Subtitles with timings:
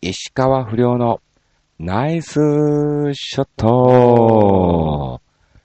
[0.00, 1.20] 石川不良の
[1.80, 2.34] ナイス
[3.14, 5.20] ショット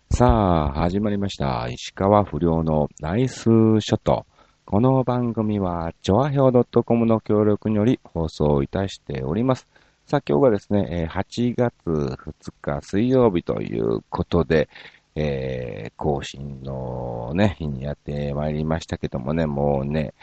[0.10, 1.68] さあ、始まりました。
[1.70, 4.26] 石川不良のナイスショット。
[4.66, 9.68] この番組は、ジョアヒョウ .com の協力により放送いたしております。
[10.08, 14.68] さあ、今日がですね、8月2日水曜日ということで、
[15.16, 20.16] えー、更新のね、日にやってまいりましたけどもね、もうね、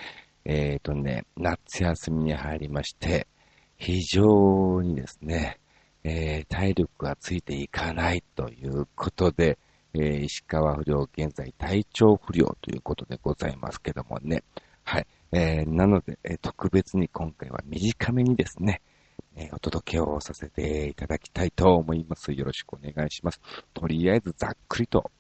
[0.45, 3.29] えっ、ー、とね、夏休みに入りまして、
[3.81, 5.59] 非常にですね、
[6.05, 9.59] えー、体力がついていかないということで、
[9.95, 14.45] えー、石川不良、現在体調不良ということでございますけどもね。
[14.85, 15.07] はい。
[15.33, 18.83] えー、なので、え、特別に今回は短めにですね、
[19.35, 22.33] え、お届けをさせていただきたいと思います。
[22.33, 23.41] よろしくお願いします。
[23.73, 25.11] とりあえずざっくりと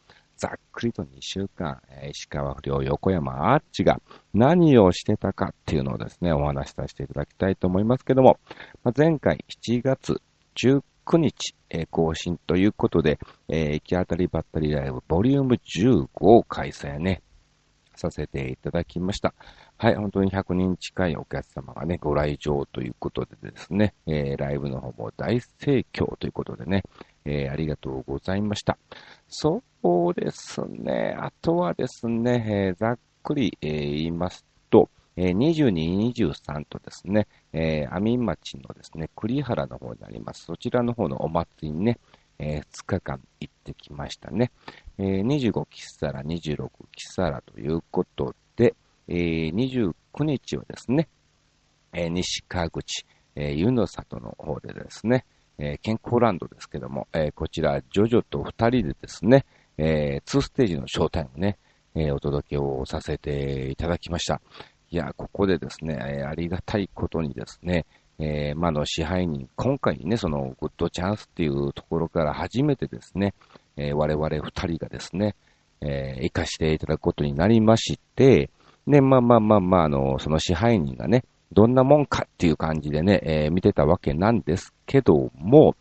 [0.40, 4.00] ざっくりと2週間、石川不良横山アーチが
[4.32, 8.38] 何をしてたかっていうのをですね、お話しさせていただきたいと思いますけども、
[8.82, 10.22] まあ、前回7月
[10.56, 11.54] 19日、
[11.90, 13.18] 更新ということで、
[13.48, 17.20] えー、行き当たりばったりライブボリューム15を開催ね、
[18.00, 19.34] させていただきました。
[19.76, 26.82] はい、本当に100人近いお客様がね、ご来場ということでですね、えー、ライブの方も大盛況ということでね、
[27.24, 28.78] えー、ありがとうございました。
[29.28, 31.16] そうですね。
[31.18, 40.44] あとはですね、えー、ざっくり、え、言いますと、え、22、23とですね、えー、阿見町のですね、栗原の方になります。
[40.46, 41.98] そちらの方のお祭りにね、
[42.42, 44.50] えー、2日間行ってきましたね。
[44.98, 48.74] えー、25キサラ、26キサラということで、
[49.08, 51.08] えー、29日はですね、
[51.92, 53.04] えー、西川口、
[53.36, 55.26] えー、湯の里の方でですね、
[55.58, 59.44] えー、健康ランドですけども、えー、こちら、ジョジョと二人でですね、
[59.76, 61.58] えー、2ステージのショータイムね、
[61.94, 64.40] えー、お届けをさせていただきました。
[64.90, 67.84] いや、ここでですね、えー、ありがたいことにですね、
[68.22, 73.34] えー、まあ、の支配人、今回ね、そのグッドチャンスっていうところから初めてですね、
[73.76, 75.34] えー、我々二人がですね、
[75.80, 78.50] えー、活かしていただくことになりまして、
[78.86, 85.74] ね、まあまあまあまあ、あの、その支配人がね、どんなもんかっていう感じでね、えー、見てたわけなんですけども、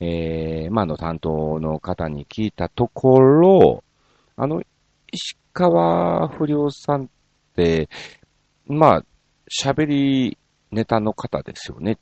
[0.00, 3.84] えー、まあ、の担当の方に聞いたところ、
[4.36, 4.62] あの、
[5.12, 7.06] 石川不良さんっ
[7.54, 7.90] て、
[8.66, 9.04] まあ、
[9.50, 10.38] 喋り
[10.74, 11.96] ネタの方ですよねっ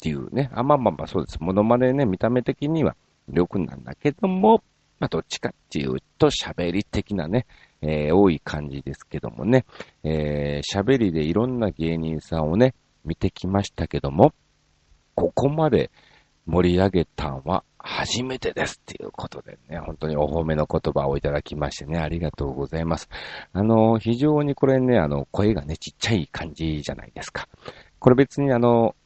[0.00, 0.50] ていうね。
[0.52, 1.38] あ、まあまあまあそうです。
[1.40, 2.96] モノマネね、見た目的には
[3.32, 4.62] 良くなんだけども、
[4.98, 7.46] まあどっちかっていうと喋り的なね、
[7.80, 9.64] えー、多い感じですけどもね、
[10.04, 12.74] えー、喋りでいろんな芸人さんをね、
[13.04, 14.32] 見てきましたけども、
[15.14, 15.90] ここまで
[16.46, 23.08] 盛り上げたんは初めてですっていうことでね、本当にお褒めの言葉をいただきましてね、ありがとうございます。
[23.52, 27.48] あの、非常にこれね、あの、声がね、ちっちゃい感じじゃないですか。
[28.02, 28.96] これ別にあの、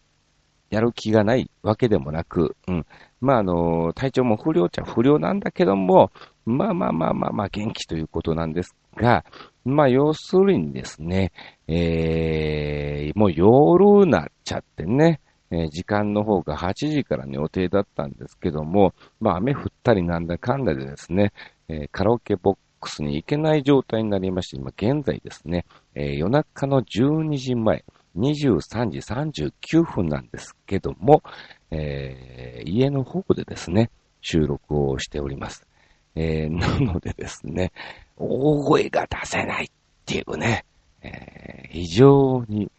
[0.71, 2.87] やる気がないわけでもなく、うん。
[3.21, 6.11] まあ、あの、体調も不良ちゃ不良なんだけども、
[6.47, 9.27] まあまあまあまあまあ元気ということなんですが、
[9.67, 11.33] まあ要するにですね、
[11.69, 15.21] えー、もう夜になっちゃってね、
[15.51, 21.35] えー、時間の方が8時からの予定だったんですけども、まあ雨降ったりなんだかんだでですね、
[21.69, 27.85] えー、カラオケボックスに行けない状態になりまして、今現在ですね、えー、夜中の12時前、
[28.17, 31.23] 23時39分なんですけども、
[31.71, 33.91] えー、家の方でですね、
[34.21, 35.67] 収録をしております。
[36.15, 37.73] えー、なのでですね、
[38.17, 39.69] 大声が出せないっ
[40.05, 40.65] ていうね、
[41.03, 42.71] えー、非常に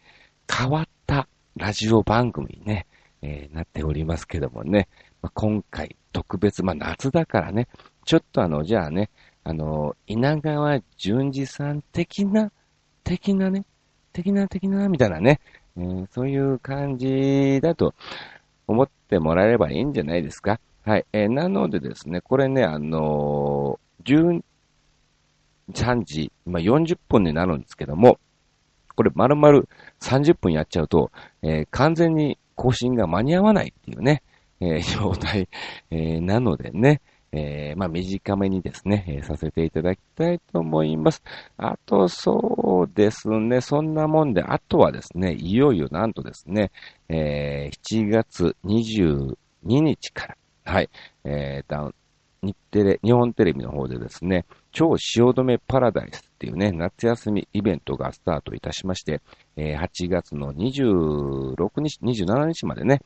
[0.50, 2.86] 変わったラジオ番組ね、
[3.22, 4.88] えー、なっておりますけどもね、
[5.22, 7.68] まあ、今回特別、まあ、夏だからね、
[8.04, 9.10] ちょっとあの、じゃあね、
[9.44, 12.52] あの、稲川淳二さん的な、
[13.04, 13.64] 的なね、
[14.12, 15.40] 的な的な、みたいなね、
[15.76, 17.94] えー、そういう感じだと
[18.66, 20.60] 思ってもらえればいいんじゃないですか。
[20.84, 21.06] はい。
[21.12, 24.42] えー、なのでですね、これね、あのー、
[25.74, 28.18] 13時、まあ、40分になるんですけども、
[28.96, 29.62] これ丸々
[30.00, 34.22] 30分やっちゃうと、えー、完全に更新が間に合わないっていうね、
[34.60, 35.48] えー、状態、
[35.90, 37.00] えー、なのでね、
[37.32, 41.22] えー、まあ、短めにですね、えー、させていただきたいと思います。
[41.56, 46.70] あと、そうですね、そんなもんで、あとはですね、いよいよなんとですね、
[47.08, 50.36] えー、7月22日から、
[50.72, 50.90] はい、
[51.24, 51.92] えー、
[52.42, 59.20] 日テレ、日本テレビの方でですね、超汐留パラダイスっていうね、夏休みイベントがスタートいたしまして、
[59.56, 63.00] えー、8月の26日、27日までね、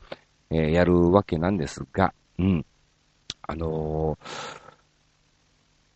[0.49, 2.65] えー、やるわけなんですが、うん。
[3.45, 4.63] あのー、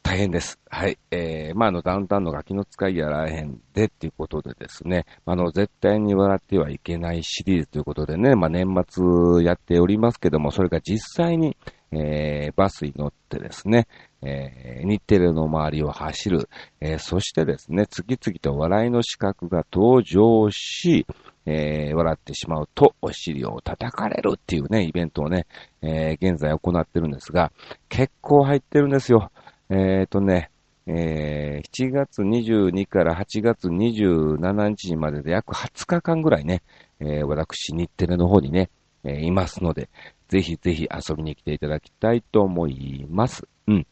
[0.03, 0.59] 大変です。
[0.69, 0.97] はい。
[1.11, 11.57] えー、まあ、あの、ダウンタウンのガキの使いやらへんでっていうことでですね、あの、絶対に笑ってはいけないシリーズということでね、まあ、年末やっておりますけども、それが実際に、
[11.91, 13.87] えー、バスに乗ってですね、
[14.21, 16.49] えー、日テレの周りを走る、
[16.81, 21.05] えー、そしてですね、次々と笑いの資格が登場し、
[21.49, 25.47] えー、笑ってしまうとお尻を叩かれるっていうね、イベントをね、
[25.81, 27.53] えー、現在行ってるんですが、
[27.87, 29.31] 結構入ってるんですよ。
[29.69, 30.51] えっ、とね、
[30.87, 36.63] えー、7月22から8月27日までで約20日間ぐらいね、
[36.99, 38.69] えー、私、日テレの方にね、
[39.05, 39.89] えー、いますので、
[40.27, 43.47] ぜひぜひ遊びに来ていただきたいと思います。
[43.67, 43.87] うん。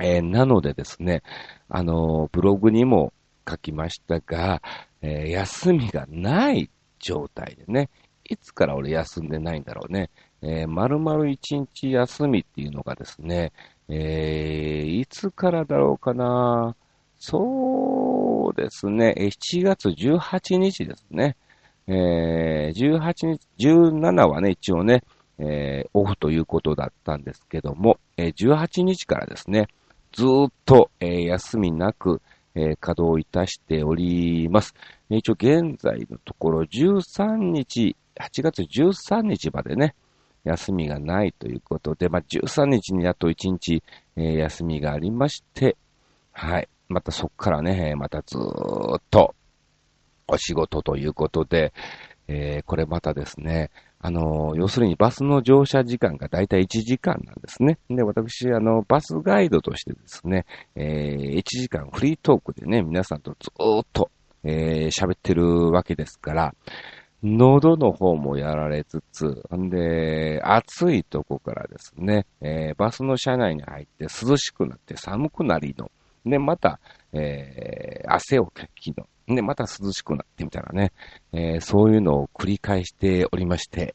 [0.00, 1.22] えー、なのでですね、
[1.68, 3.12] あのブログにも
[3.48, 4.60] 書きましたが、
[5.02, 6.70] え休みがない
[7.00, 7.90] 状態でね、
[8.28, 10.10] いつから俺休んでないんだろうね。
[10.42, 13.52] えー、丸々一日休みっていうのがですね、
[13.88, 16.76] えー、いつからだろうかな。
[17.18, 21.36] そうですね、7月18日ですね。
[21.86, 25.02] えー、18日、17はね、一応ね、
[25.38, 29.66] えー、オフということだったんですけども、えー、18日からですね、
[30.12, 32.22] ずっと、えー、休みなく、
[32.54, 34.74] えー、稼働いたしております。
[35.08, 39.94] 一応現在のところ13日、8月13日までね、
[40.44, 43.82] 休みがないということで、まあ、13日にあと1日、
[44.16, 45.76] えー、休みがありまして、
[46.32, 46.68] はい。
[46.88, 49.34] またそっからね、またずーっと
[50.26, 51.72] お仕事ということで、
[52.32, 57.78] えー、これまたですね、あの、要するにバスの乗車時間がだいたい1時間なんですね。
[57.90, 60.46] で、私、あの、バスガイドとしてですね、
[60.76, 64.12] えー、1時間フリートークでね、皆さんとずーっと、
[64.44, 66.54] えー、喋ってるわけですから、
[67.24, 75.90] 喉の方もやられつつ、んで、暑いとこからですね、えー、バスの車内に入って涼しくなって寒くなりの、
[76.24, 76.78] で、また、
[77.12, 80.92] えー、汗をかきの、で、また涼しくなってみたいなね、
[81.32, 83.94] えー、そういうのを繰り返しておりまして、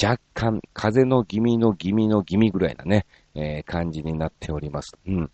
[0.00, 4.96] 若干、風の気味の気味の気味ぐらいなね、えー、感じになっております。
[5.06, 5.30] うん。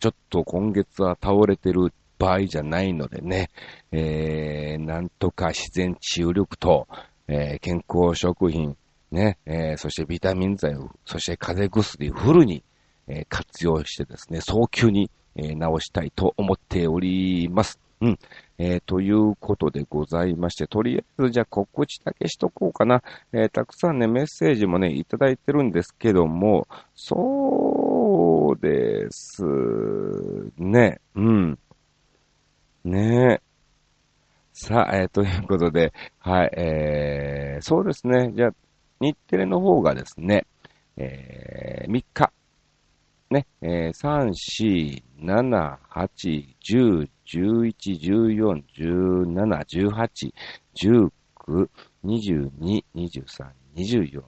[0.00, 3.50] ちょっと今月は倒れてる場合じゃないのでね、
[3.92, 6.88] えー、なんとか自然治癒力と、
[7.28, 8.76] えー、健康食品、
[9.10, 12.64] ね、えー、そしてビタミン剤を、そして風邪薬フルに、
[13.06, 17.78] えー、活用してですね、早急に、えー、治したいと思っております。
[18.00, 18.18] うん。
[18.58, 23.02] えー、ということでございまして、とりあえずじゃあ告知だけしとこうかな。
[23.32, 29.42] えー、たくさんね、メッセージもね、いただいてるんですけども、そうです
[30.58, 31.58] ね、うん。
[32.84, 33.48] ねえ。
[34.52, 38.32] さあ、えー、ということで、はい、えー、そうですね。
[38.34, 38.50] じゃあ、
[39.00, 40.46] 日テレの方がですね、
[40.96, 42.32] えー、3日、
[43.30, 50.32] ね、えー、3、4、7、8、10、11、14、17、
[50.74, 51.68] 18、19、
[52.04, 54.22] 22、23、24、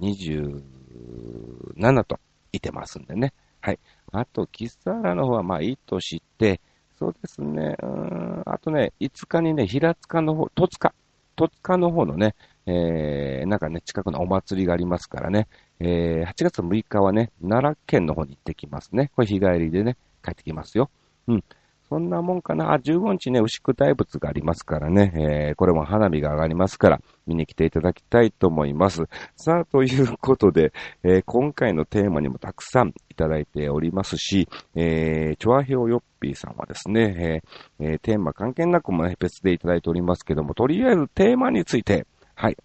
[0.00, 2.18] 27と
[2.50, 3.32] いてますんでね。
[3.60, 3.78] はい。
[4.10, 6.60] あと、キスサラの方はまあいいとして、
[6.98, 10.94] そうですね、うん、あとね、5日にね、平塚の方、戸塚、
[11.36, 12.34] 戸塚の方のね、
[12.66, 15.48] えー、なんかね、近くのお祭りがありますからね、
[15.80, 19.10] えー、8月6日はね、奈良県の方に行ってきますね。
[19.14, 20.90] これ日帰りでね、帰ってきますよ。
[21.28, 21.44] うん。
[21.92, 22.72] そんなもんかな。
[22.72, 29.02] あ、15日ね、牛久大仏がありますからね、えー、これも花火が上がりますから、見に来ていただきたいと思います。
[29.36, 30.72] さあ、ということで、
[31.02, 37.42] えー、今回のテーマにもたくさんいただいておりますし、えー、チョアヘオヨッピーさんはですね、
[37.78, 42.56] えー、え、テーマ関係なくもね、別でいただいておりますけども、とりあえずテーマについて、はい、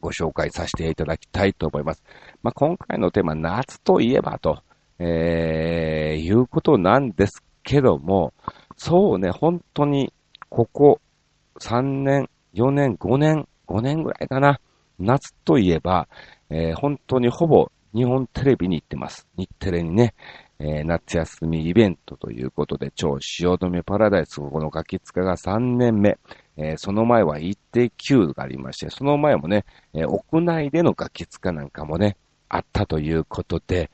[0.00, 2.02] ご紹介させていただきたいと思います。
[2.42, 4.62] まあ、今回のテーマ、夏といえばと、
[4.98, 8.32] えー、いうことなんですけども、
[8.76, 10.12] そうね、本当に、
[10.48, 11.00] ここ
[11.58, 14.60] 3年、4年、5年、5年ぐらいかな。
[14.98, 16.08] 夏といえば、
[16.50, 19.26] えー、本当にほぼ日本テレビに行ってます。
[19.36, 20.14] 日テレにね、
[20.60, 26.18] えー、夏休みイベントということで、超汐留パラダイス、ここのガキツカが3年目。
[26.56, 32.16] えー、その前は一定級がありまして、その前もね、え、屋内でのガキツカなんかもね、
[32.48, 33.90] あったということで、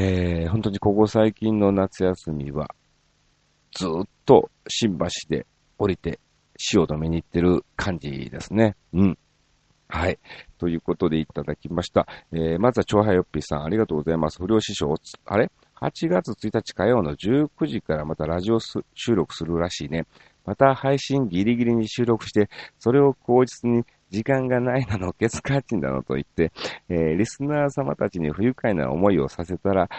[0.00, 2.68] えー、本当にここ最近の夏休みは、
[3.72, 5.44] ずっと新橋で
[5.76, 6.20] 降りて
[6.56, 8.76] 汐留に行ってる感じですね。
[8.92, 9.18] うん。
[9.88, 10.20] はい。
[10.58, 12.06] ということでいただきました。
[12.30, 14.38] えー、まずは、長杯よっぴーさん、ありがとうございます。
[14.40, 15.50] 不良師匠、あれ
[15.80, 18.84] ?8 月1日火曜の19時からまたラジオ収
[19.16, 20.06] 録するらしいね。
[20.48, 26.52] また配信ギリギリに収録して、それを口実に時間がないなの、ケツカーチンなのと言って、
[26.88, 29.90] えー、リスナー様たちに不愉快な思いをさせたら、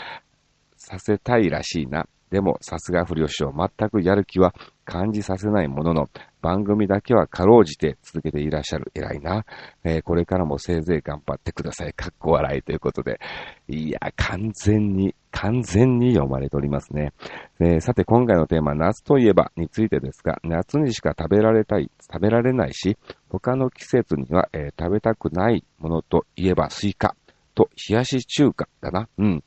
[0.76, 2.08] させたいらしいな。
[2.32, 4.54] でも、さすが不良師匠、全くやる気は
[4.86, 6.10] 感じさせないものの、
[6.42, 8.92] 番組だけはかろうじて続けていらっしゃる。
[8.96, 9.46] 偉いな。
[9.84, 11.94] えー、これからもせいぜい頑張ってください。
[11.94, 13.20] かっこ笑いということで。
[13.68, 17.14] いや、完全に、完全に読まれておりますね。
[17.60, 27.16] えー、さて、今回のテーマ、夏といえばについてですが、夏にしか食べられたい、食べられないし、他の季節には、えー、食べたくないものといえばスイカ
[27.54, 29.10] と冷やし中華だな。
[29.18, 29.44] うん。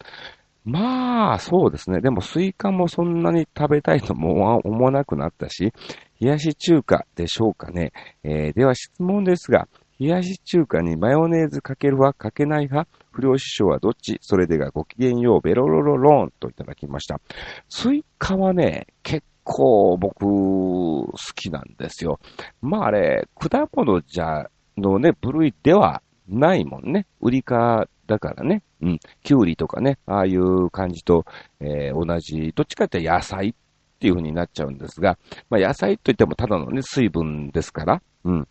[0.64, 2.00] まあ、そうですね。
[2.00, 5.72] でも、スイカもそんなに食べたいとも思わなくなったし、
[6.20, 7.92] 冷やし中華でしょうかね。
[8.22, 9.66] えー、では質問ですが、
[9.98, 14.18] 冷やし中華にマヨネーズかける派、かけない派、不遼師匠はどっち？
[14.20, 17.20] それではごきげんよう、ベロロロローンといただきました。
[17.68, 22.20] スイカはね、結構僕、好きなんですよ。
[22.60, 27.06] まああれ、果物じゃ、のね、部類ではないもんね。
[27.20, 28.62] 売りかだからね。
[28.82, 28.98] うん。
[29.22, 31.24] キュウリとかね、ああいう感じと、
[31.60, 33.54] えー、同じ、どっちかって野菜っ
[33.98, 38.48] ていう風になっちゃうんですが、まあ野菜といってもただのね、水分ですから、うん。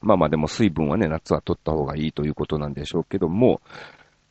[0.00, 3.60] まあまあでも水分はね、夏は取った方がいいということなんでしょうけども、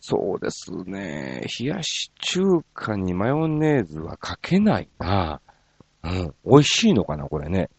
[0.02, 1.46] そうですね。
[1.60, 2.42] 冷やし中
[2.74, 5.42] 華にマヨネーズはかけないな。
[6.04, 6.34] うん。
[6.46, 7.70] 美味しいのかな、これね。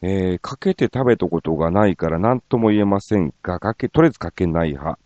[0.00, 4.98] えー、かけて食べたことがないから何とも言えませんが、かけ、とりあえずかけない派。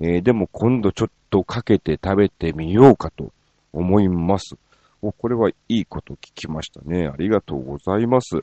[0.00, 3.32] えー、でも今度ちょっとかけて食べてみようかと
[3.72, 4.56] 思います。
[5.02, 7.06] お、これはいいこと聞きましたね。
[7.06, 8.42] ありがとうございます。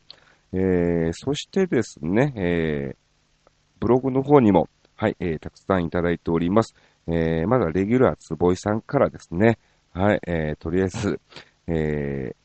[0.54, 3.50] えー、そしてですね、えー、
[3.80, 6.76] ブログの方にも、はい、えー、たくさんいただいております。
[7.08, 9.58] えー、まだレギュラーつぼいさんからですね、
[9.94, 11.20] はい、えー、とりあえず、
[11.68, 12.36] えー、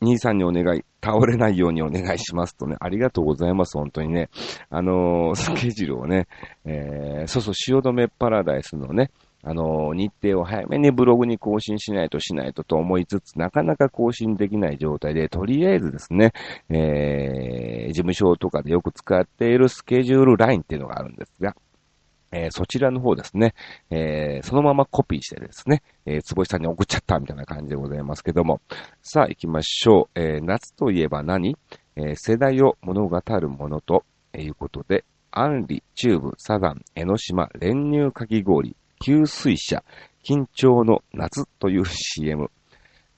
[0.00, 4.30] 兄さんにお願い、倒れないようにお願いしますとね、ありがとうございます、本当にね。
[4.70, 6.28] あのー、 スケジュールをね、
[6.64, 9.10] えー、そうそう、汐留パラダイスのね、
[9.42, 16.32] あのー、日程を早めにブログに更新しないとしないとと思いつつ、なかなか更新できない状態で、とりあえずですね、
[16.68, 21.56] えー、事務所とかでよく使っているスケジュールラインっていうのがあるんですが、
[22.30, 23.54] えー、そちらの方ですね、
[23.90, 28.60] えー、そのままコピーしてですね、えー、つぼしさんに送っちゃったみたいな感じでございますけども。
[29.02, 30.20] さあ行きましょう。
[30.20, 31.56] えー、夏といえば何？
[31.96, 34.04] え、世代を物語るものと
[34.36, 39.82] いうことで、アンリ、チューブ、サザン、江ノ島、練乳かき氷、給水車、
[40.24, 42.50] 緊張の夏という CM。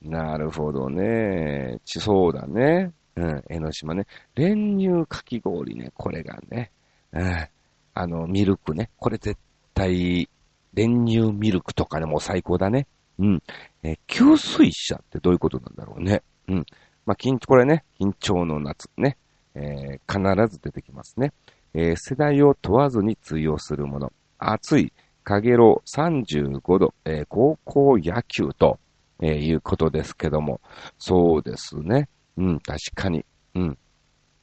[0.03, 1.79] なるほどね。
[1.85, 2.93] ちそうだね。
[3.17, 4.07] うん、江ノ島ね。
[4.35, 6.71] 練乳かき氷ね、これがね。
[7.13, 7.49] うん
[7.95, 8.91] あの、ミルクね。
[8.97, 9.39] これ絶
[9.75, 10.29] 対、
[10.73, 12.87] 練乳ミルクとかでも最高だね。
[13.19, 13.43] うん。
[13.83, 16.23] え、吸水車ってどういうことなんだろうね。
[16.49, 16.67] うん。
[17.07, 19.17] まあ、緊、これね、緊張の夏ね。
[19.55, 21.33] えー、必ず出てきますね。
[21.75, 24.13] えー、世代を問わずに通用するもの。
[24.39, 24.93] 暑い、
[25.23, 28.79] かげろう35度、えー、高校野球と、
[29.21, 30.61] えー、いうことですけども。
[30.99, 32.09] そうですね。
[32.37, 33.25] うん、確かに。
[33.55, 33.79] うん。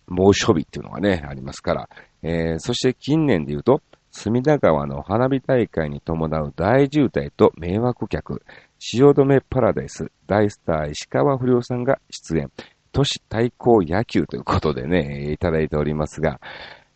[0.07, 1.89] 猛暑日っていうのがね、ありますから。
[2.23, 8.41] えー、そして近年で言うと、隅田川の花火大会に伴う大渋滞と迷惑客、
[8.79, 12.51] 汐留パラダイス、大スター石川不良さんが出演、
[12.91, 16.39] 都市対抗野球ということでね、いただいておりますが、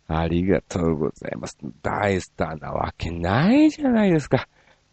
[0.08, 1.58] ありがとうございます。
[1.82, 4.48] 大スターなわけないじゃないですか。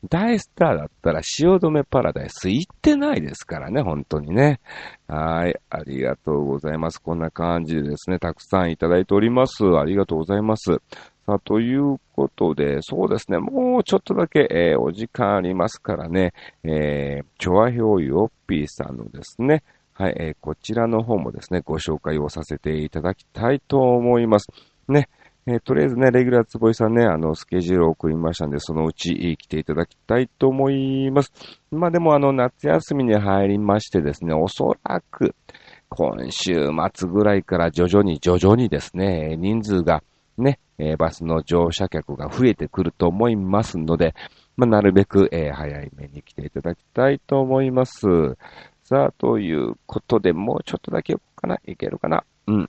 [0.09, 4.61] 大スターだったら汐留パラダイス行ってないですからね、本当にね。
[5.09, 5.59] はい。
[5.71, 7.03] ありがとうございます。
[7.03, 9.65] こんな感じでですね、たくさんいただいております。
[9.65, 10.81] ありがとうございます。
[11.27, 16.33] さあ、ということで、そうですね、もうちょっとだけ、えー、お時間ありますからね、
[16.65, 19.63] えー、チョアヒョウヨッピーさんのですね、
[19.93, 24.47] はい、えー、こちらの方もですね、ご紹介をさせていただきたいと思います。
[24.89, 25.09] ね、
[25.51, 31.33] えー、とりあえずね、レギュラーつぼいさんね、あの、スケジュールを送りましたんで、そのうち来ていただきたいと思います。
[31.71, 35.35] まあでもあの、夏休みに入りましてですね、おそらく、
[35.89, 40.03] 今週末ぐらいから徐々に徐々にですね、人数が
[40.37, 44.15] ね、えー、バスの乗車客が増えてくると思いますので、
[44.59, 48.03] まあ、なるべく、えー、早い目に来ていただきたいと思います。
[48.85, 51.59] さあ、ということで、もうちょっとだけ行こうかな？
[51.67, 52.25] いけるかな？
[52.47, 52.69] うん。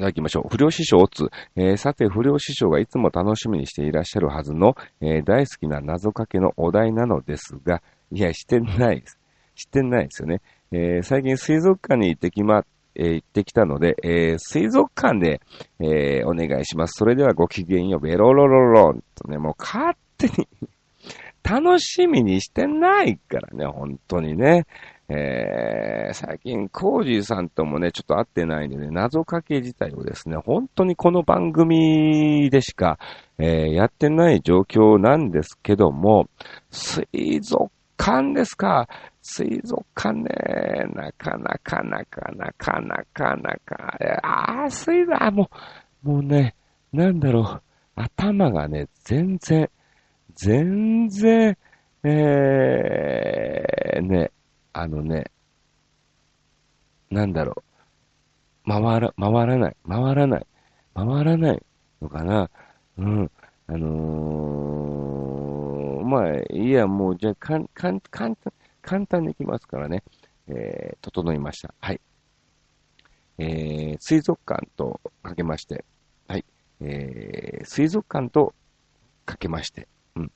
[0.00, 0.48] いただきましょう。
[0.48, 1.28] 不良師匠をつ。
[1.56, 9.18] えー、さて、不良師匠がいつも楽しみにしていらっしゃるはずの、えー、大好きな謎かけのお題なのですが、いや、してないです。
[9.54, 10.40] してないですよね。
[10.72, 12.64] えー、最近水族館に行ってきま、
[12.94, 15.42] えー、行ってきたので、えー、水族館で、
[15.80, 16.94] えー、お願いします。
[16.96, 20.48] それではごきげんよう、ベロロロロンとね、もう勝手に
[21.42, 24.66] 楽しみにしてないからね、本当にね。
[25.12, 32.96] えー、最近、コージーさんともね、ちょっと会ってないんでね、謎かけ自体をですね、本当にこの番組でしか、
[33.36, 36.28] えー、やってない状況なんですけども、
[36.70, 38.88] 水族館ですか？
[39.20, 40.24] 水族館ね、
[40.94, 45.50] なかなかなかなかなかなか、ああ、水族、も
[46.04, 46.54] う、もうね、
[46.92, 47.62] なんだろう、
[47.96, 49.68] 頭がね、全然、
[50.36, 51.58] 全然、
[52.04, 54.30] えー、ね、
[54.72, 55.30] あのね、
[57.10, 57.62] なんだろ
[58.66, 60.46] う、回ら、回らない、回らない、
[60.94, 61.62] 回らない
[62.00, 62.50] のかな。
[62.98, 63.30] うん。
[63.66, 70.02] あのー、まあ、いや、もう、じゃあ、かん、かん、簡単、簡単にいきますからね。
[70.48, 71.74] えー、整いました。
[71.80, 72.00] はい。
[73.38, 75.84] えー、水族館とかけまして、
[76.28, 76.44] はい。
[76.80, 78.54] えー、水族館と
[79.24, 80.32] かけまして、うん。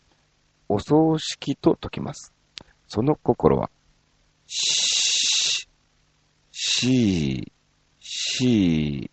[0.69, 2.33] お葬式と解きます。
[2.87, 3.71] その心は、
[4.47, 5.69] し、
[6.51, 7.53] し、
[8.01, 9.11] し、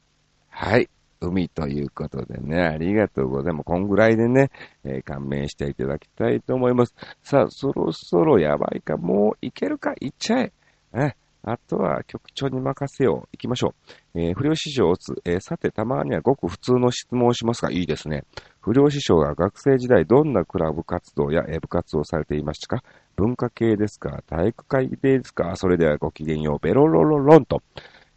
[0.50, 0.90] はい。
[1.24, 3.66] 海ということでね、ありがとうございます。
[3.66, 4.50] こんぐらいでね、
[4.84, 6.96] えー、勘弁していただきたいと思います。
[7.22, 10.52] さあ、そろそろやばいか、もういけるか、いっちゃえ。
[10.94, 13.30] えあとは局長に任せよう。
[13.34, 13.74] 行きましょ
[14.16, 14.20] う。
[14.20, 18.24] えー、不良師匠を打つ、えー、さて、たまにはごく普通の質問をしますが、いいですね。
[18.60, 22.84] 不良師匠が学生時代どんなクラブ活動や、えー、部活をされていましたか？
[23.16, 26.60] 文化系ですか体育会系ですかそれではごきげんよう。
[26.60, 27.62] ベロロロロンと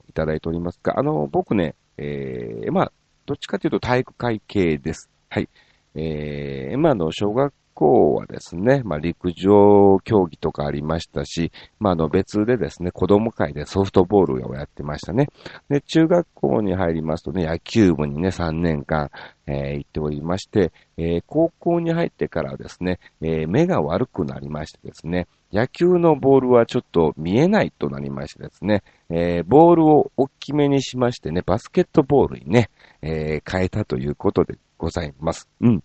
[0.08, 2.92] いただいておりますが、あの、僕ね、えー、まあ、
[3.26, 5.10] どっちかというと体育会系です。
[5.28, 5.48] はい。
[5.94, 15.28] えー、今の小学校はですね、まあ、陸上競技とかありましたし、まあ、あの別でですね、子供会でソフトボールをやってましたね。
[15.68, 19.10] で、中学校に入りますとね、野球部にね、3年間、
[19.46, 32.70] えー、行っておりまして、えー、高校に入ってからですね、えー、目が悪くなりましてですね、野球のボールはちょっと見えないとなりましてですね、えー、ボールを大きめにしましてね、バスケットボールにね、
[33.02, 35.48] えー、変えたということでございます。
[35.60, 35.84] うん。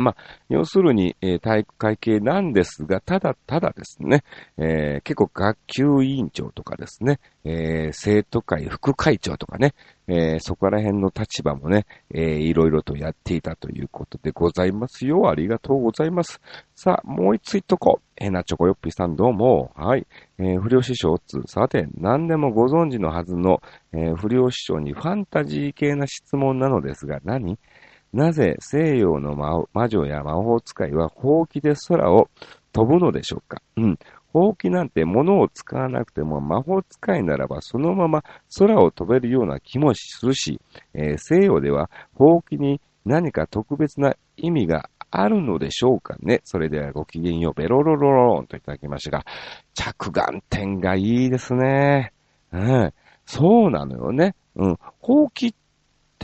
[0.00, 0.16] まあ、
[0.48, 4.24] 要するに、えー、体育会系なんですが、ただただですね、
[4.58, 9.74] えー、結構学級委員長とかですね、えー、生徒会副会長とかね、
[10.08, 15.30] えそこら辺の立場もね、えいろいろとやっていたということでございますよ。
[15.30, 16.40] ありがとうございます。
[16.74, 18.02] さあ、もう一ついっとこう。
[18.16, 19.72] えなチョコヨッピーさんどうも。
[19.74, 20.06] はい。
[20.38, 21.40] え不良師匠つ。
[21.46, 27.58] さて、何でもご存知のはずの、え不良師匠にファンタジー系な質問なのですが、何？
[28.12, 29.34] なぜ西洋の
[29.72, 32.28] 魔女や魔法使いはほうきで空を
[32.72, 33.62] 飛ぶのでしょうか？
[33.76, 33.98] うん。
[34.32, 38.24] ほうきなんて物を使わなくても魔法使いならばそのまま
[38.58, 40.60] 空を飛べるような気もするし、
[40.94, 46.40] えー、西洋ではほうきに何か特別な意味があるのでしょうかね？
[46.44, 49.26] それではごきげんよう、ベロロロローンといただきましたが、
[49.74, 52.14] 着眼点がいいですね。
[52.52, 52.92] うん。
[53.26, 54.34] そうなのよね。
[54.56, 54.78] うん。
[55.00, 55.54] ほうきっ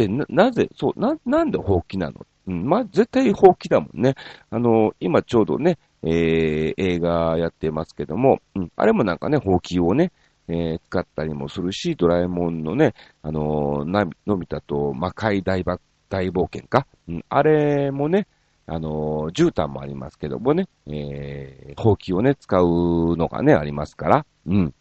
[0.04, 2.26] ってな、なぜ、そう、な、なんで放棄なの？
[2.46, 4.14] うん、まあ、絶対放棄だもんね。
[4.50, 10.12] あの、今ちょうどね、えー、映画やってますけども、うん、あれもなんかね、ほうきをね、
[10.48, 18.26] えー、使ったりもするし、ドラえもんのね、あのー、な、のび太と魔界大ば大冒険か、うん、あれもね、
[18.66, 24.74] あのー、絨毯もありますけどもね、えー、ほうきをね、使うのがね、ありますから、うん。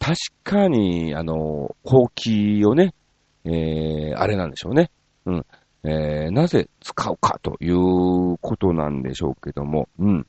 [0.00, 2.94] 確かに、あのー、ほうきをね、
[3.44, 4.90] えー、あれなんでしょうね。
[5.26, 5.46] うん。
[5.84, 10.26] えー、なぜ使うかということなんでしょうけども、うん。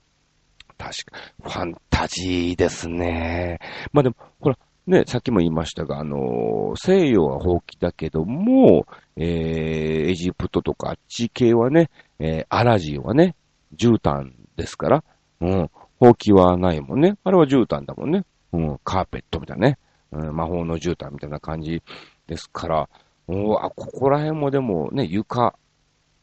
[0.78, 3.60] 確か、ファンタジーですね。
[3.92, 13.36] まあでも、ほら、ね、さっきも言いましたが、あのー、西洋は放棄だけども、えー、エジプトとかあっち系はね、えー、アラジンはね、
[13.76, 15.04] 絨毯ですから、
[15.42, 15.70] うん、
[16.00, 17.18] 放棄はないもんね。
[17.24, 18.24] あれは絨毯だもんね。
[18.54, 19.78] うん、カーペットみたいなね。
[20.12, 21.84] うん、魔法の絨毯みたいな感じ
[22.30, 22.90] ですから、
[23.28, 25.56] おあ、ここら辺もでもね、床、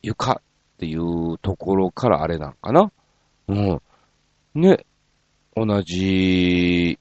[0.02, 0.36] 床っ
[0.78, 2.92] ていうところからあれなんかな？
[3.48, 3.82] うん。
[4.54, 4.86] ね、
[5.56, 6.98] 同じ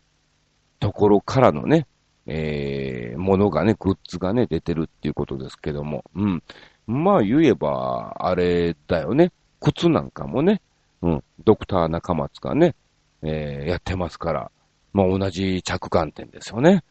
[0.80, 1.88] ところからのね、
[2.26, 6.44] えー、ものがね、グッズがね、出てるっていうことですけども、うん。
[6.88, 9.32] まあ言えば、あれだよね。
[9.60, 10.62] 靴なんかもね、
[11.02, 12.76] うん、ドクター中松がね、
[13.22, 14.52] えー、やってますから、
[14.94, 16.84] まあ同じ着眼点ですよね。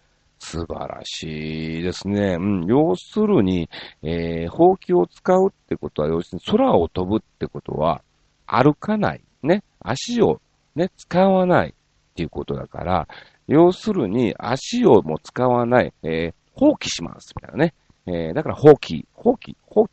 [0.45, 2.37] 素晴らしいですね。
[2.39, 3.71] うん、要するに、
[4.03, 8.03] えー、ほうきを使うってことは、要するに空を飛ぶってことは、
[8.47, 9.23] 歩かない。
[9.43, 9.65] ね。
[9.81, 10.41] 足を
[10.77, 11.73] ね、使わないっ
[12.15, 13.09] ていうことだから、
[13.49, 17.33] 要するに足をも使わない、えー、放棄します。
[17.37, 17.75] みたいなね。
[18.07, 19.89] えー、だから放棄、放棄、放棄、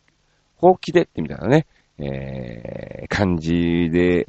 [0.57, 1.65] 放棄でってみたいなね、
[1.97, 4.27] えー、感じで、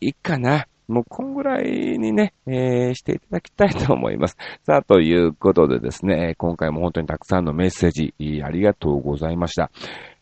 [0.00, 0.66] いいかな。
[0.92, 4.36] もうこんぐらいにね、えー、していただきたいと思います。
[4.64, 9.70] さあ、ということでですね、今回も本当にたくさんのメッセージ、ありがとうございました。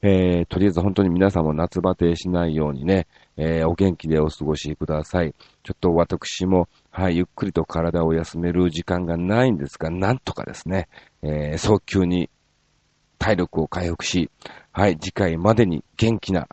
[0.02, 3.06] えー、とりあえず本当に皆さんも夏バテしないようにね、
[3.36, 5.34] えー、お元気でお過ごしください。
[5.62, 10.88] ちょっと私も、はい、ゆっくりと体を休める時間がないんですが、なんとかですね、
[11.22, 12.30] えー、早急に
[13.18, 14.30] 体力を回復し、
[14.72, 16.48] はい、次回までに元気な、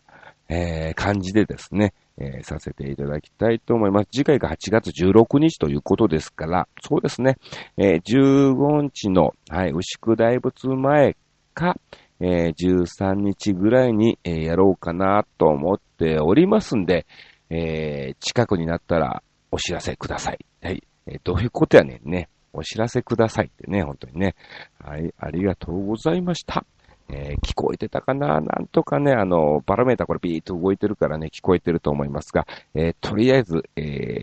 [0.50, 4.10] えー、感じでですね、えー、させていただきたいと思います。
[4.12, 7.38] 次回が8月16日ということですから、そうですね、
[7.78, 11.16] えー、15日の、はい、牛久大仏前
[11.54, 11.78] か、
[12.20, 17.06] えー、13日ぐらいに、えー、やろうかなと思っておりますんで、
[17.50, 20.46] えー、近くになったらお知らせください。
[20.62, 20.84] はい。
[21.06, 22.30] え、どういうことやねんね。
[22.54, 24.36] お知らせくださいってね、本当にね。
[24.80, 26.66] はい、ありがとうございました。
[27.10, 28.42] えー、聞こえてたかな？
[28.42, 33.82] なんとかね、あの、パラメータこれビーと動いてるからね、聞こえてると思いますが、えー、とりあえず、え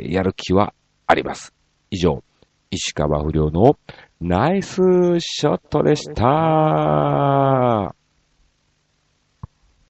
[0.09, 0.75] ー、やる気は
[1.07, 1.55] あります。
[1.91, 2.23] 以上、
[2.71, 3.79] 石川不良の
[4.21, 4.77] ナイス
[5.21, 7.95] ショットでした。